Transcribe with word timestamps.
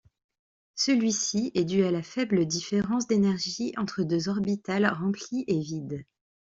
Celui-ci 0.73 1.51
est 1.53 1.63
dû 1.63 1.83
à 1.83 1.91
la 1.91 2.01
faible 2.01 2.47
différence 2.47 3.05
d'énergie 3.05 3.71
entre 3.77 4.01
deux 4.01 4.29
orbitales 4.29 4.87
remplies 4.87 5.43
et 5.45 5.59
vides. 5.59 6.05